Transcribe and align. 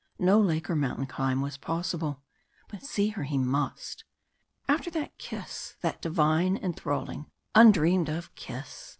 No 0.17 0.39
lake, 0.39 0.67
or 0.67 0.75
mountain 0.75 1.05
climb, 1.05 1.41
was 1.41 1.57
possible 1.57 2.23
but 2.69 2.81
see 2.81 3.09
her 3.09 3.21
he 3.21 3.37
must. 3.37 4.03
After 4.67 4.89
that 4.89 5.15
kiss 5.19 5.75
that 5.81 6.01
divine, 6.01 6.57
enthralling, 6.57 7.29
undreamed 7.53 8.09
of 8.09 8.33
kiss. 8.33 8.89